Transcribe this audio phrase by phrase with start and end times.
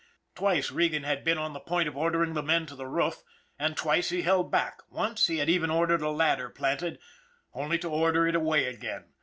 [0.33, 3.21] Twice Regan had been on the point of ordering the men to the roof,
[3.59, 6.97] and twice he held back once he had even ordered a ladder planted,
[7.53, 9.13] only to order it away again.